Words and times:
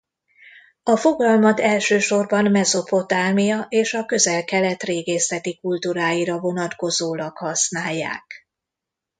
A 0.83 0.95
fogalmat 0.95 1.59
elsősorban 1.59 2.51
Mezopotámia 2.51 3.65
és 3.69 3.93
a 3.93 4.05
Közel-Kelet 4.05 4.83
régészeti 4.83 5.57
kultúráira 5.59 6.39
vonatkozólag 6.39 7.37
használják. 7.37 8.47